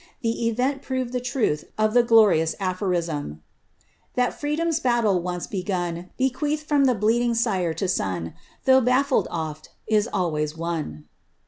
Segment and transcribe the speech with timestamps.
[0.23, 3.43] The event proved the truth of the glorious aphorism
[4.15, 8.33] —That freedom's battle once begun, Bequeathed from bleeding sire to son,
[8.65, 11.05] Though balfled oft, is always won.''